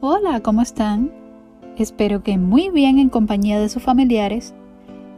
Hola, 0.00 0.40
¿cómo 0.40 0.62
están? 0.62 1.10
Espero 1.76 2.22
que 2.22 2.38
muy 2.38 2.70
bien 2.70 2.98
en 2.98 3.08
compañía 3.08 3.58
de 3.58 3.68
sus 3.68 3.82
familiares 3.82 4.54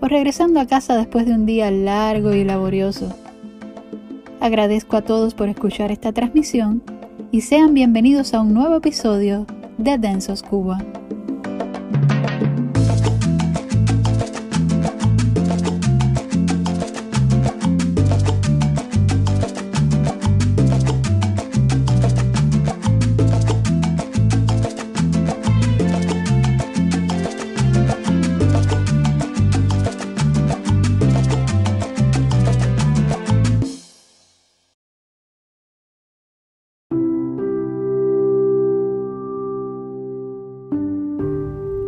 o 0.00 0.06
regresando 0.06 0.61
a 0.61 0.66
casa 0.66 0.96
después 0.96 1.27
de 1.27 1.34
un 1.34 1.46
día 1.46 1.70
largo 1.70 2.32
y 2.32 2.43
laborioso. 2.43 3.14
Agradezco 4.40 4.96
a 4.96 5.02
todos 5.02 5.34
por 5.34 5.48
escuchar 5.48 5.93
esta 5.93 6.12
transmisión 6.12 6.82
y 7.30 7.43
sean 7.43 7.75
bienvenidos 7.75 8.34
a 8.34 8.40
un 8.40 8.54
nuevo 8.54 8.77
episodio 8.77 9.46
de 9.77 9.98
Densos 9.98 10.43
Cuba. 10.43 10.79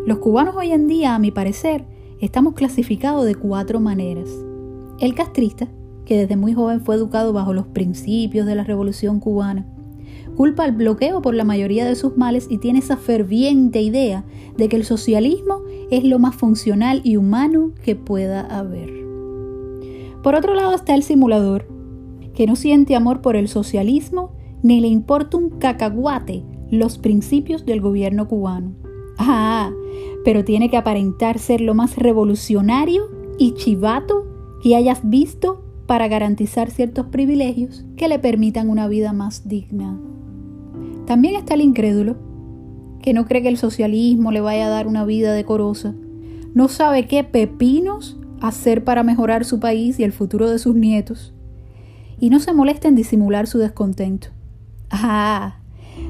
Los 0.06 0.18
cubanos 0.18 0.56
hoy 0.56 0.72
en 0.72 0.86
día, 0.86 1.14
a 1.14 1.18
mi 1.18 1.30
parecer, 1.30 1.84
estamos 2.20 2.54
clasificados 2.54 3.26
de 3.26 3.34
cuatro 3.34 3.80
maneras. 3.80 4.30
El 4.98 5.14
castrista, 5.14 5.68
que 6.06 6.16
desde 6.16 6.36
muy 6.36 6.54
joven 6.54 6.80
fue 6.80 6.94
educado 6.94 7.34
bajo 7.34 7.52
los 7.52 7.66
principios 7.66 8.46
de 8.46 8.54
la 8.54 8.64
revolución 8.64 9.20
cubana, 9.20 9.66
culpa 10.36 10.64
al 10.64 10.72
bloqueo 10.72 11.20
por 11.20 11.34
la 11.34 11.44
mayoría 11.44 11.84
de 11.84 11.96
sus 11.96 12.16
males 12.16 12.46
y 12.48 12.56
tiene 12.56 12.78
esa 12.78 12.96
ferviente 12.96 13.82
idea 13.82 14.24
de 14.56 14.70
que 14.70 14.76
el 14.76 14.84
socialismo 14.84 15.60
es 15.90 16.02
lo 16.04 16.18
más 16.18 16.34
funcional 16.34 17.02
y 17.04 17.16
humano 17.16 17.72
que 17.84 17.94
pueda 17.94 18.40
haber. 18.40 18.90
Por 20.22 20.34
otro 20.34 20.54
lado 20.54 20.74
está 20.74 20.94
el 20.94 21.02
simulador, 21.02 21.68
que 22.34 22.46
no 22.46 22.56
siente 22.56 22.96
amor 22.96 23.20
por 23.20 23.36
el 23.36 23.48
socialismo 23.48 24.32
ni 24.62 24.80
le 24.80 24.88
importa 24.88 25.36
un 25.36 25.50
cacahuate 25.50 26.42
los 26.70 26.96
principios 26.96 27.66
del 27.66 27.82
gobierno 27.82 28.28
cubano. 28.28 28.79
Ah, 29.22 29.70
pero 30.24 30.44
tiene 30.44 30.70
que 30.70 30.78
aparentar 30.78 31.38
ser 31.38 31.60
lo 31.60 31.74
más 31.74 31.96
revolucionario 31.96 33.10
y 33.38 33.52
chivato 33.52 34.26
que 34.62 34.74
hayas 34.74 35.00
visto 35.02 35.62
para 35.86 36.08
garantizar 36.08 36.70
ciertos 36.70 37.06
privilegios 37.06 37.84
que 37.98 38.08
le 38.08 38.18
permitan 38.18 38.70
una 38.70 38.88
vida 38.88 39.12
más 39.12 39.46
digna. 39.46 40.00
También 41.06 41.36
está 41.36 41.52
el 41.52 41.60
incrédulo, 41.60 42.16
que 43.02 43.12
no 43.12 43.26
cree 43.26 43.42
que 43.42 43.48
el 43.48 43.58
socialismo 43.58 44.32
le 44.32 44.40
vaya 44.40 44.66
a 44.66 44.70
dar 44.70 44.86
una 44.86 45.04
vida 45.04 45.34
decorosa, 45.34 45.94
no 46.54 46.68
sabe 46.68 47.06
qué 47.06 47.22
pepinos 47.22 48.18
hacer 48.40 48.84
para 48.84 49.02
mejorar 49.02 49.44
su 49.44 49.60
país 49.60 50.00
y 50.00 50.04
el 50.04 50.12
futuro 50.12 50.48
de 50.48 50.58
sus 50.58 50.74
nietos, 50.74 51.34
y 52.18 52.30
no 52.30 52.40
se 52.40 52.54
molesta 52.54 52.88
en 52.88 52.94
disimular 52.94 53.46
su 53.46 53.58
descontento. 53.58 54.28
Ah, 54.90 55.59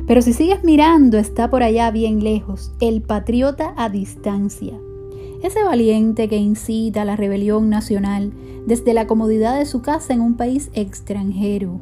pero 0.07 0.23
si 0.23 0.33
sigues 0.33 0.65
mirando, 0.65 1.19
está 1.19 1.51
por 1.51 1.63
allá 1.63 1.91
bien 1.91 2.25
lejos, 2.25 2.73
el 2.81 3.03
patriota 3.03 3.75
a 3.77 3.89
distancia. 3.89 4.75
Ese 5.43 5.63
valiente 5.63 6.29
que 6.29 6.37
incita 6.37 7.03
a 7.03 7.05
la 7.05 7.17
rebelión 7.17 7.71
nacional 7.71 8.33
desde 8.67 8.93
la 8.93 9.07
comodidad 9.07 9.59
de 9.59 9.67
su 9.67 9.83
casa 9.83 10.13
en 10.13 10.21
un 10.21 10.35
país 10.35 10.71
extranjero. 10.75 11.81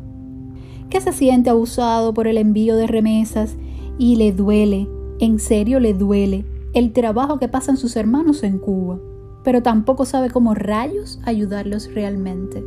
Que 0.90 1.00
se 1.00 1.12
siente 1.12 1.50
abusado 1.50 2.14
por 2.14 2.28
el 2.28 2.38
envío 2.38 2.76
de 2.76 2.86
remesas 2.86 3.56
y 3.98 4.16
le 4.16 4.32
duele, 4.32 4.88
en 5.18 5.38
serio 5.38 5.80
le 5.80 5.94
duele, 5.94 6.44
el 6.74 6.92
trabajo 6.92 7.38
que 7.38 7.48
pasan 7.48 7.76
sus 7.76 7.96
hermanos 7.96 8.42
en 8.42 8.58
Cuba, 8.58 8.98
pero 9.42 9.62
tampoco 9.62 10.04
sabe 10.04 10.30
cómo 10.30 10.54
rayos 10.54 11.18
ayudarlos 11.24 11.92
realmente. 11.92 12.62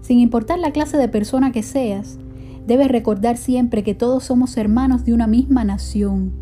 Sin 0.00 0.18
importar 0.18 0.58
la 0.58 0.72
clase 0.72 0.96
de 0.96 1.08
persona 1.08 1.52
que 1.52 1.62
seas, 1.62 2.18
Debes 2.66 2.88
recordar 2.88 3.36
siempre 3.36 3.82
que 3.82 3.94
todos 3.94 4.24
somos 4.24 4.56
hermanos 4.56 5.04
de 5.04 5.12
una 5.12 5.26
misma 5.26 5.64
nación, 5.64 6.32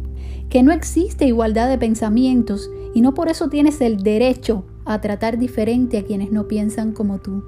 que 0.49 0.63
no 0.63 0.73
existe 0.73 1.27
igualdad 1.27 1.69
de 1.69 1.79
pensamientos 1.79 2.71
y 2.95 3.01
no 3.01 3.15
por 3.15 3.29
eso 3.29 3.49
tienes 3.49 3.81
el 3.81 4.03
derecho 4.03 4.65
a 4.85 5.01
tratar 5.01 5.39
diferente 5.39 5.99
a 5.99 6.05
quienes 6.05 6.33
no 6.33 6.49
piensan 6.49 6.93
como 6.93 7.19
tú. 7.19 7.43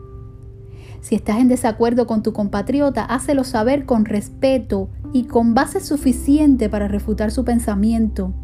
Si 1.00 1.14
estás 1.14 1.38
en 1.38 1.48
desacuerdo 1.48 2.06
con 2.06 2.22
tu 2.22 2.32
compatriota, 2.32 3.04
hácelo 3.04 3.44
saber 3.44 3.86
con 3.86 4.04
respeto 4.04 4.90
y 5.12 5.24
con 5.24 5.54
base 5.54 5.80
suficiente 5.80 6.68
para 6.68 6.88
refutar 6.88 7.30
su 7.30 7.44
pensamiento. 7.44 8.34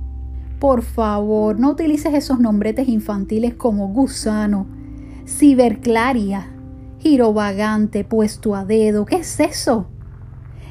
Por 0.59 0.82
favor, 0.82 1.60
no 1.60 1.72
utilices 1.72 2.15
esos 2.15 2.41
nombretes 2.41 2.88
infantiles 2.88 3.54
como 3.54 3.88
gusano, 3.88 4.66
ciberclaria, 5.26 6.48
giro 6.98 7.34
vagante, 7.34 8.04
puesto 8.04 8.54
a 8.54 8.65
dedo. 8.65 9.04
¿Qué 9.04 9.16
es 9.16 9.38
eso? 9.38 9.88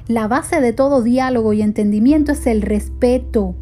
La 0.07 0.27
base 0.27 0.61
de 0.61 0.71
todo 0.71 1.01
diálogo 1.01 1.53
y 1.53 1.63
entendimiento 1.63 2.33
es 2.33 2.45
el 2.45 2.61
respeto. 2.61 3.55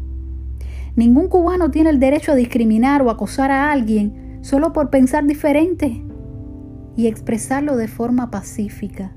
Ningún 0.94 1.28
cubano 1.28 1.70
tiene 1.70 1.88
el 1.88 1.98
derecho 1.98 2.32
a 2.32 2.34
discriminar 2.34 3.00
o 3.00 3.08
acosar 3.08 3.50
a 3.50 3.72
alguien 3.72 4.40
solo 4.42 4.74
por 4.74 4.90
pensar 4.90 5.24
diferente 5.24 6.04
y 6.96 7.06
expresarlo 7.06 7.76
de 7.76 7.88
forma 7.88 8.30
pacífica. 8.30 9.16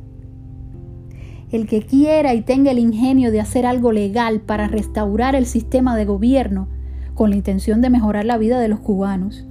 El 1.51 1.67
que 1.67 1.81
quiera 1.81 2.33
y 2.33 2.43
tenga 2.43 2.71
el 2.71 2.79
ingenio 2.79 3.29
de 3.29 3.41
hacer 3.41 3.65
algo 3.65 3.91
legal 3.91 4.39
para 4.39 4.69
restaurar 4.69 5.35
el 5.35 5.45
sistema 5.45 5.97
de 5.97 6.05
gobierno 6.05 6.69
con 7.13 7.29
la 7.31 7.35
intención 7.35 7.81
de 7.81 7.89
mejorar 7.89 8.23
la 8.23 8.37
vida 8.37 8.57
de 8.61 8.69
los 8.69 8.79
cubanos, 8.79 9.45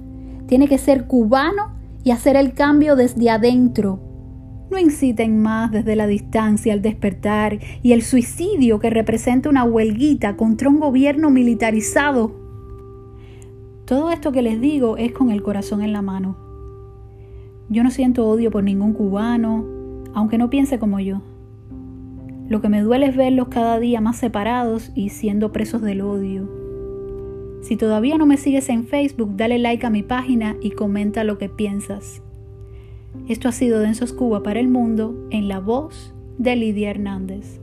tiene 0.47 0.67
que 0.67 0.79
ser 0.79 1.05
cubano 1.05 1.75
y 2.03 2.09
hacer 2.09 2.37
el 2.37 2.53
cambio 2.53 2.95
desde 2.95 3.29
adentro 3.29 4.06
no 4.69 4.77
inciten 4.77 5.41
más 5.41 5.71
desde 5.71 5.95
la 5.95 6.07
distancia 6.07 6.73
al 6.73 6.81
despertar 6.81 7.59
y 7.81 7.93
el 7.93 8.01
suicidio 8.01 8.79
que 8.79 8.89
representa 8.89 9.49
una 9.49 9.63
huelguita 9.63 10.35
contra 10.35 10.69
un 10.69 10.79
gobierno 10.79 11.29
militarizado. 11.29 12.35
Todo 13.85 14.11
esto 14.11 14.31
que 14.31 14.41
les 14.41 14.59
digo 14.59 14.97
es 14.97 15.13
con 15.13 15.31
el 15.31 15.41
corazón 15.41 15.81
en 15.81 15.93
la 15.93 16.01
mano. 16.01 16.37
Yo 17.69 17.83
no 17.83 17.91
siento 17.91 18.27
odio 18.27 18.51
por 18.51 18.63
ningún 18.63 18.93
cubano, 18.93 19.65
aunque 20.13 20.37
no 20.37 20.49
piense 20.49 20.79
como 20.79 20.99
yo. 20.99 21.21
Lo 22.49 22.61
que 22.61 22.69
me 22.69 22.81
duele 22.81 23.07
es 23.07 23.15
verlos 23.15 23.49
cada 23.49 23.79
día 23.79 24.01
más 24.01 24.17
separados 24.17 24.91
y 24.95 25.09
siendo 25.09 25.51
presos 25.51 25.81
del 25.81 26.01
odio. 26.01 26.49
Si 27.61 27.75
todavía 27.75 28.17
no 28.17 28.25
me 28.25 28.37
sigues 28.37 28.69
en 28.69 28.85
Facebook, 28.85 29.35
dale 29.35 29.57
like 29.57 29.85
a 29.85 29.89
mi 29.89 30.03
página 30.03 30.55
y 30.61 30.71
comenta 30.71 31.25
lo 31.25 31.37
que 31.37 31.49
piensas. 31.49 32.21
Esto 33.27 33.49
ha 33.49 33.51
sido 33.51 33.79
Densos 33.79 34.13
Cuba 34.13 34.43
para 34.43 34.59
el 34.59 34.67
Mundo 34.67 35.27
en 35.31 35.47
la 35.47 35.59
voz 35.59 36.13
de 36.37 36.55
Lidia 36.55 36.91
Hernández. 36.91 37.59